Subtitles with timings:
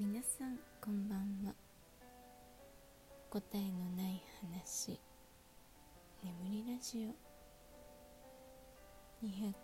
[0.00, 1.52] 皆さんこんばんは。
[3.30, 5.00] 答えのない話。
[6.22, 7.10] 眠りラジオ。
[9.26, 9.58] 247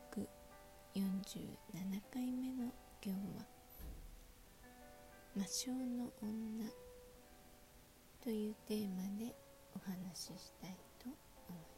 [2.12, 3.46] 回目の今日は
[5.38, 6.68] 「魔性の女」
[8.20, 9.36] というテーマで
[9.76, 11.10] お話ししたいと
[11.48, 11.73] 思います。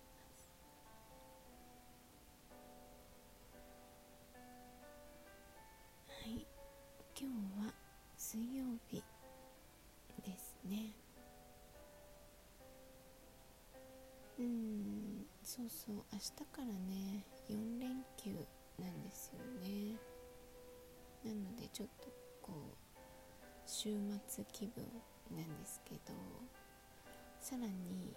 [8.36, 9.02] 水曜日
[10.22, 10.92] ですね。
[14.38, 15.95] うんそうそう。
[16.12, 18.32] 明日からね4連休
[18.78, 19.96] なんですよね。
[21.24, 22.12] なのでちょっと
[22.42, 22.76] こう
[23.64, 23.96] 週
[24.28, 24.84] 末気分
[25.34, 26.12] なんですけど
[27.40, 28.14] さらに、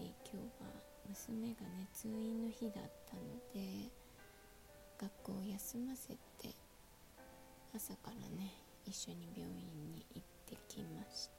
[0.00, 0.68] え、今日は
[1.08, 3.22] 娘がね通院の日だったの
[3.54, 3.88] で
[5.00, 6.54] 学校を休ませて
[7.74, 11.32] 朝からね一緒に病院に行ってきました、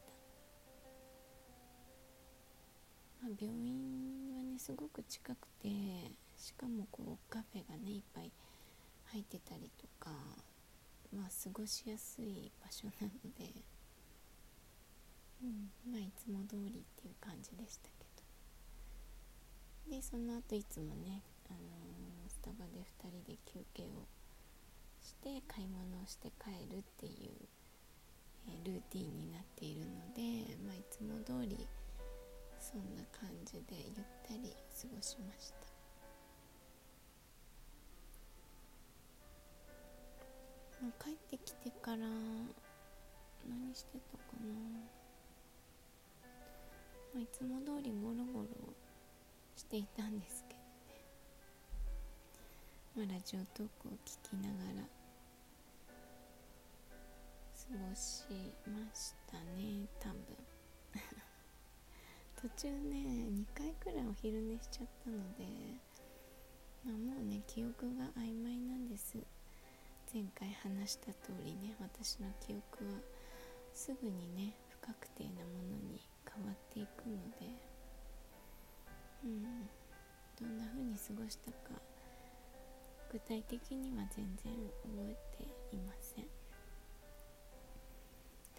[3.21, 5.67] まあ、病院はねすごく近くて
[6.38, 8.31] しかもこうカフェがねいっぱい
[9.11, 10.11] 入ってたりとか
[11.13, 13.52] まあ過ごしやすい場所なので
[15.43, 18.11] うんまあいつも通りっていう感じでしたけど。
[19.89, 24.08] でその後いつもね、あのー、スタバで2人で休憩を
[25.12, 27.36] して買い物をして帰るっていう、
[28.48, 31.67] えー、ルーティンになっているので、まあ、いつも通り
[32.59, 35.56] そんな感じでゆったり過ごしました。
[40.82, 44.54] まあ、帰ってきてから何してたかな、
[47.14, 48.48] まあ、いつも通りゴロゴロ
[49.56, 50.56] していたんですけ
[52.95, 55.00] どね、まあ、ラジオトークを聞きながら
[57.72, 58.25] 過ごし
[58.67, 60.19] ましたね多分。
[62.36, 62.98] 途中ね
[63.32, 65.45] 2回くらいお昼寝しちゃったので、
[66.83, 69.17] まあ、もうね記憶が曖昧なんです。
[70.14, 72.99] 前回話した通りね私の記憶は
[73.73, 77.55] すぐにね不確定なものに変わっていくので
[79.23, 79.43] うん
[80.38, 81.82] どんな風に過ごしたか
[83.09, 84.53] 具体的には全然
[84.83, 85.43] 覚えて
[85.73, 86.40] いません。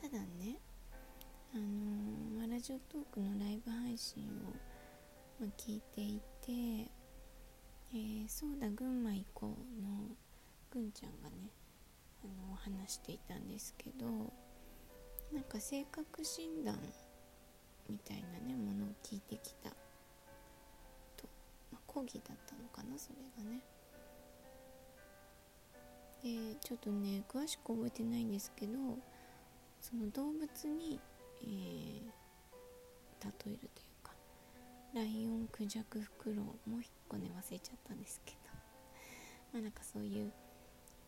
[0.02, 0.58] ただね
[1.54, 6.90] あのー、ラジオトークのライブ配信を、ま、聞いていて、
[7.94, 9.88] えー、そうだ群馬行こうの
[10.72, 11.52] ぐんちゃんがね
[12.24, 14.06] あの話していたんですけど
[15.32, 16.76] なんか性格診断
[17.88, 19.70] みたいなねものを聞いてきた。
[19.70, 21.28] と、
[21.70, 23.60] まあ、講義だったのかなそれがね。
[26.24, 28.78] でちょっとね詳しく覚えてないんですけど
[29.82, 30.98] その動物に、
[31.42, 31.52] えー、例
[33.20, 33.58] えるという
[34.04, 34.12] か
[34.94, 38.38] ライオンクジャクフクロウもう一個ね忘れちゃったんですけど。
[39.52, 40.32] まあなんかそういう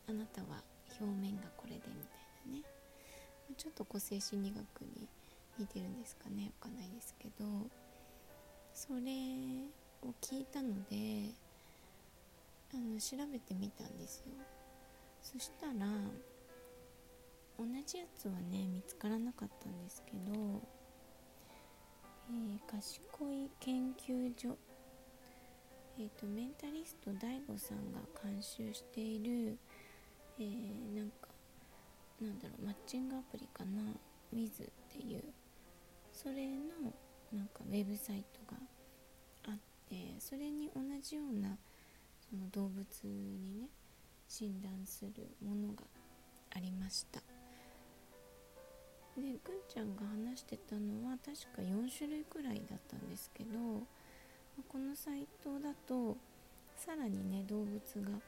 [0.08, 0.62] あなたは
[1.00, 2.18] 表面がこれでみた
[2.48, 2.62] いなね。
[3.56, 5.08] ちょっと個性心理学に
[5.58, 7.44] 似てるんですかねわかんないですけど。
[8.74, 9.00] それ
[10.02, 11.30] を聞いたので
[12.74, 14.32] あの調べてみたんですよ。
[15.22, 15.72] そしたら
[17.58, 20.62] 同じやつはね見つからなかったんですけど、
[22.30, 24.56] えー、賢い研究所
[25.96, 29.56] えーと、メンタリスト DAIGO さんが監修している
[30.38, 31.28] えー、なんか
[32.20, 33.82] なんだろうマッチングアプリかな
[34.34, 35.22] Wiz っていう
[36.12, 36.92] それの
[37.32, 38.58] なんかウェブサイトが
[39.48, 39.54] あっ
[39.88, 41.56] てそれに同じような
[42.28, 43.68] その動物にね
[44.28, 45.84] 診断するものが
[46.56, 47.33] ありました。
[49.16, 53.50] でぐんちゃんが話してたのは確か4種類くらいだったんですけど
[54.68, 56.16] このサイトだと
[56.76, 58.18] さらにね動物が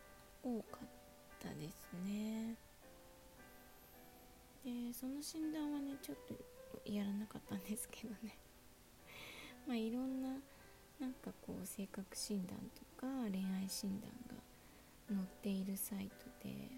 [0.43, 0.89] 多かっ
[1.41, 2.55] たですね。
[4.65, 8.39] でその診断はねちょっとやらなかったんですけどね。
[9.67, 10.31] まあいろんな
[10.99, 14.43] なんかこう性格診断とか恋愛診断が
[15.09, 16.71] 載っているサイトで、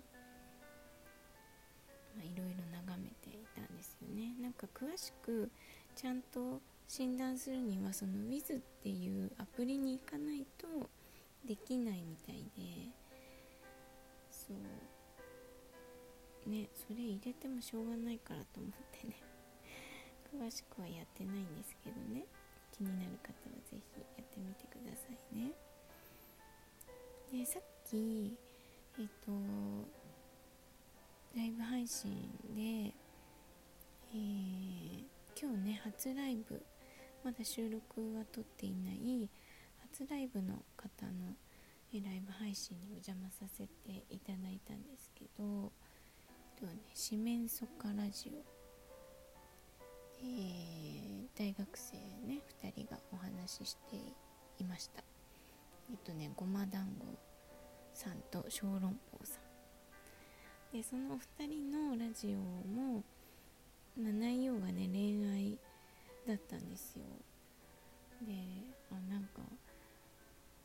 [2.23, 4.35] いろいろ眺めていたんですよね。
[4.41, 5.51] なんか詳しく
[5.97, 10.89] ちゃんと診断するにはその Wiz っていうアプリに行かないと
[11.47, 12.91] できないみたいで。
[14.31, 16.51] そう。
[16.51, 19.15] ねそれ入れてもしょうがないからと思ってね。
[20.33, 22.25] 詳しくはやってないんですけどね。
[22.73, 25.53] 気になる方は是非やってみてくださいね。
[27.33, 28.37] でさっき
[28.99, 29.31] えっ、と
[31.39, 32.11] ライブ配信
[32.57, 32.93] で
[34.13, 35.05] えー、
[35.41, 36.61] 今日ね初ライブ
[37.23, 39.29] まだ収録は撮っていない
[39.93, 41.37] 初ライブの方の
[41.95, 45.71] えライブ配信にお邪魔させていただいたんですけど、
[46.59, 48.43] えっとね、四面楚歌ラジオ、
[50.21, 51.97] えー、大学生
[52.27, 53.97] ね2人がお話しして
[54.59, 55.05] いました。
[55.89, 57.07] えっとねごま団子
[57.95, 59.48] さんと小籠包さん。
[60.73, 63.03] でそのお二人のラジオも、
[63.97, 65.59] まあ、内容がね恋愛
[66.27, 67.05] だったんですよ。
[68.23, 68.33] で
[68.91, 69.41] あなんか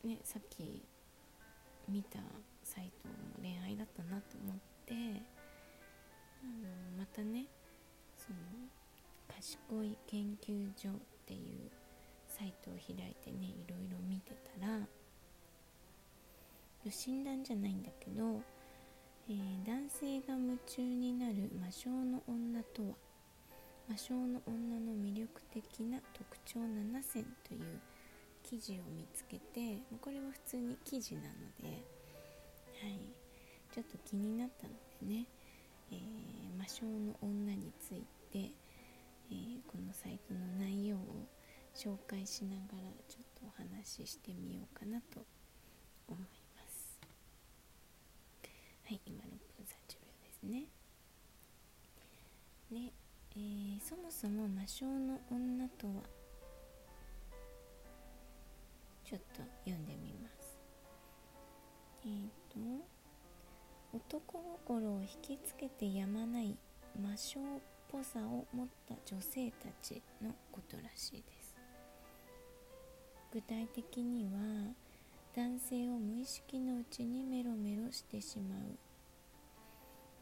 [0.04, 0.82] ねさっき
[1.88, 2.18] 見た
[2.62, 4.56] サイトも恋愛だったなと思っ
[4.86, 4.96] てあ
[6.46, 7.46] のまたね
[8.18, 8.38] その
[9.28, 10.92] 賢い研究所っ
[11.26, 11.70] ていう
[12.28, 14.80] サイトを開いてねいろいろ見てたら
[16.90, 18.42] 診断じゃないんだけど、
[19.28, 22.94] えー、男性が夢中になる魔性の女とは？
[23.88, 27.80] 魔性の女の魅力的な特徴7選という
[28.42, 31.28] 記事を見つけてこれは普通に記事なの
[31.60, 32.98] で、はい、
[33.74, 34.72] ちょっと気になったの
[35.06, 35.26] でね、
[35.92, 41.00] えー、魔性の女について、えー、このサイトの内容を
[41.74, 45.24] 紹介しながらちょっとお話ししてみようかなと
[46.08, 46.43] 思います。
[48.86, 50.66] はい、今6分30秒ですね。
[52.70, 52.92] で、
[53.36, 56.02] えー、そもそも魔性の女とは
[59.04, 60.58] ちょっと読んでみます
[62.04, 62.22] えっ、ー、
[62.52, 62.58] と
[63.92, 66.56] 男心を引きつけてやまない
[67.00, 67.42] 魔性っ
[67.90, 71.54] ぽさを持った女性たちのことらしいです
[73.32, 74.72] 具体的には
[75.36, 78.58] 男性を無意識のうちにメロメロしてしまう、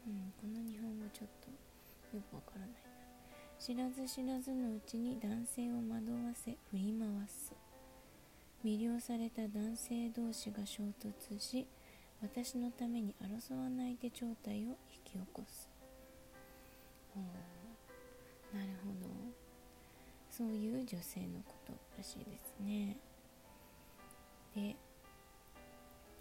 [0.07, 2.77] うん、この日本語ちょっとよくわからないな。
[3.59, 5.93] 知らず知らずのうちに男性を惑
[6.25, 7.53] わせ振り回す。
[8.65, 11.67] 魅了された男性同士が衝突し
[12.21, 15.69] 私のために争わないで状態を引き起こす。
[18.53, 19.13] なるほど。
[20.31, 22.97] そういう女性のことらしいですね。
[24.55, 24.75] で、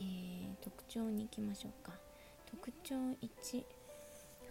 [0.02, 1.92] えー、特徴に行きましょうか。
[2.50, 3.64] 特徴1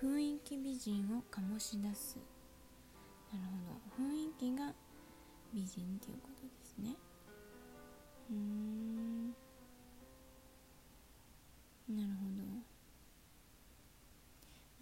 [0.02, 2.18] 雰囲気美人を醸し出す。
[3.32, 4.04] なるほど。
[4.04, 4.74] 雰囲気が
[5.54, 6.96] 美人っていうことですね。
[8.30, 9.30] うーん。
[11.90, 12.42] なるほど。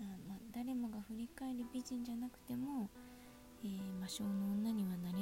[0.01, 2.89] あ、まあ、誰もが振り返る美人じゃなくても、
[3.63, 5.18] えー、魔性の女にはなれ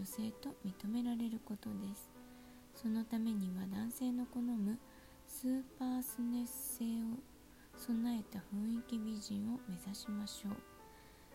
[0.00, 2.10] 女性と認められることです。
[2.74, 4.78] そのためには男性の好む
[5.26, 7.20] スーパースネス性を
[7.76, 10.52] 備えた雰囲気美人を目指しましょう。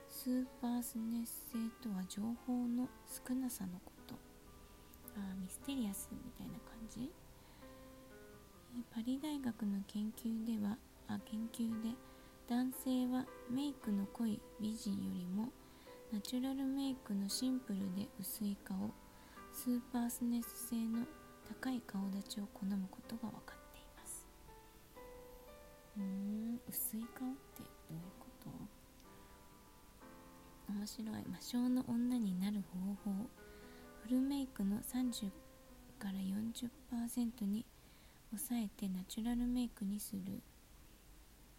[0.10, 2.90] スーパースネス性とは情報の
[3.28, 4.16] 少なさのこと。
[5.16, 7.12] あミステリアスみたいな感じ？
[8.96, 10.76] パリ大学の研究では
[11.08, 11.90] あ研究で
[12.50, 15.50] 男性はメイクの濃い美人よりも
[16.14, 18.94] ナチュラルメイクのシンプルで薄い顔
[19.52, 21.00] スーパースネス性の
[21.48, 24.26] 高い顔立ちを好むことが分かっています。
[25.98, 28.28] うーん薄い顔ってどういうこ
[30.68, 30.74] と？
[30.74, 31.26] 面白い。
[31.30, 32.64] 魔性の女になる
[33.04, 33.30] 方法。
[34.04, 35.30] フルメイクの30
[36.00, 37.66] から40%に
[38.32, 40.42] 抑えてナチュラルメイクにする。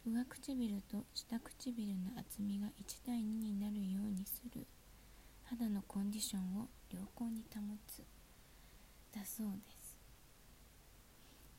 [0.06, 4.64] 上唇と下唇の厚みが1対2になるようにする。
[5.42, 8.04] 肌のコンディションを良好に保つ。
[9.12, 9.98] だそうです。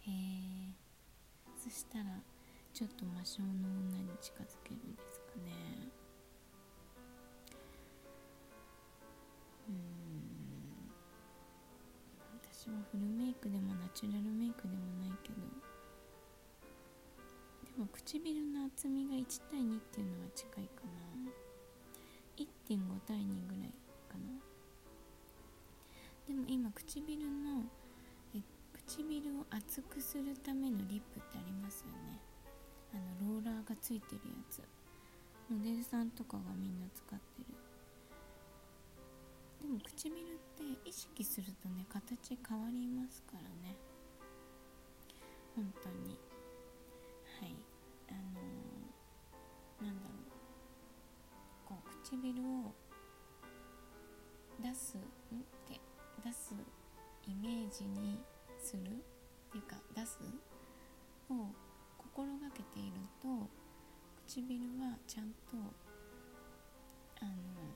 [0.08, 0.74] へえ
[1.62, 2.06] そしたら
[2.74, 5.51] ちょっと魔性の女に近づけるんですかね。
[9.68, 9.75] うん。
[12.42, 15.76] 私はフルメイクでもナチュラルメイクでもないけど。
[17.77, 21.31] でも唇の厚みが1対2っていうのは近いかな。
[22.36, 23.72] 1.5対2ぐらい
[24.10, 24.34] かな。
[26.27, 27.65] でも今唇の
[28.34, 28.41] え
[28.74, 32.19] 唇を厚くするためのリップってありますよね。
[32.96, 34.63] あのローラーがついてるやつ。
[35.48, 37.46] モデルさんとかがみんな使ってる。
[39.62, 43.77] でも唇って意識するとね形変わりますからね。
[45.55, 46.26] 本当に。
[49.81, 50.17] なんだろう。
[51.65, 52.74] こう唇を
[54.62, 55.03] 出すんっ
[55.67, 55.79] て
[56.24, 56.55] 出す
[57.27, 58.19] イメージに
[58.60, 58.84] するっ
[59.51, 60.19] ていうか出す
[61.29, 61.51] を
[61.98, 63.50] 心がけていると
[64.25, 65.57] 唇はちゃんと
[67.19, 67.31] あの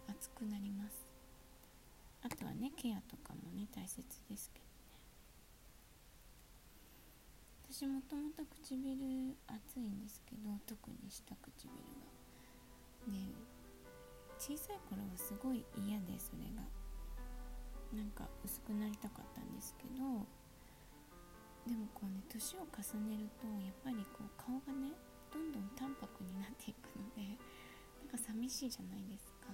[0.08, 1.06] 熱くなります。
[2.24, 4.72] あとはねケアとかもね大切ですけどね。
[7.70, 9.31] 私もともと唇
[9.72, 12.12] 熱いんですけど特に下唇が。
[13.08, 13.18] で
[14.38, 16.68] 小さい頃はすごい嫌でそれが。
[17.96, 20.24] なんか薄くなりたかったんですけど
[21.68, 22.80] でもこうね年を重
[23.12, 24.96] ねるとやっぱりこう顔がね
[25.28, 27.36] どんどん淡白になっていくので
[28.00, 29.52] なんか寂しいじゃないですか。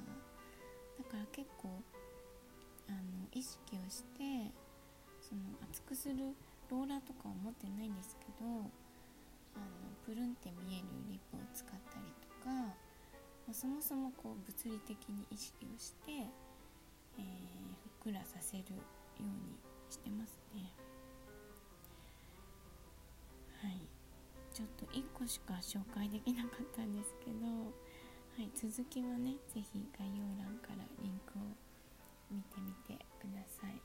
[1.02, 1.82] だから結構
[2.90, 4.54] あの意識をして
[5.20, 6.38] その厚くする
[6.70, 8.70] ローラーとかは持ってないんですけど
[9.58, 16.30] あのプルンって見えるリップを使ったりとか、まあ、そもそもこう物理的に意識をして、
[17.18, 17.26] えー、
[18.06, 18.82] ふっくらさせるよ
[19.20, 19.58] うに
[19.90, 20.72] してますね。
[23.62, 23.82] はい。
[24.54, 27.46] ちょっと1個しか紹介できなかったんですけど、
[28.38, 31.42] はい、続きはね是非概要欄からリンクを
[32.32, 33.82] 見てみてください。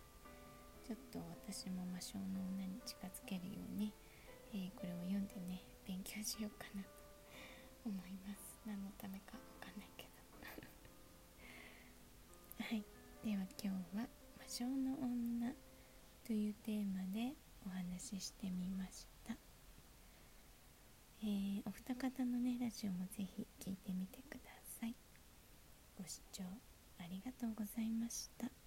[0.85, 3.93] ちょっと私も魔性の女に近づけるように、
[4.53, 6.83] えー、これを読んでね勉強しようかな。
[7.83, 8.61] と思います。
[8.67, 10.13] 何のためかわかんないけど。
[12.65, 12.85] はい。
[13.25, 15.53] では今日は「魔性の女」
[16.25, 17.35] というテーマで
[17.67, 19.37] お話ししてみました。
[21.23, 24.95] えー、お二方のねラジオもぜひ聞いてみてください。
[25.97, 26.43] ご視聴
[26.99, 28.62] ありがとうございました。